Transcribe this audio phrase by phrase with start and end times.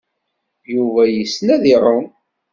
[0.73, 2.05] Yuba yessen ad iɛum.